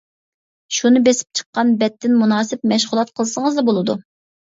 [0.77, 4.03] شۇنى بېسىپ، چىققان بەتتىن مۇناسىپ مەشغۇلات قىلسىڭىزلا بولىدۇ.